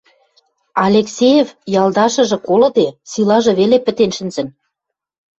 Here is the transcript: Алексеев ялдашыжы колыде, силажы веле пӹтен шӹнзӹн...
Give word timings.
Алексеев 0.85 1.49
ялдашыжы 1.81 2.37
колыде, 2.47 2.87
силажы 3.11 3.51
веле 3.59 3.77
пӹтен 3.85 4.11
шӹнзӹн... 4.17 4.47